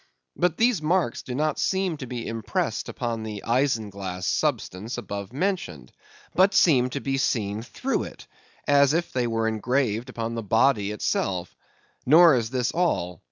[0.35, 5.91] But these marks do not seem to be impressed upon the isinglass substance above mentioned,
[6.33, 8.25] but seem to be seen through it,
[8.65, 11.55] as if they were engraved upon the body itself.
[12.03, 13.19] Nor is this all.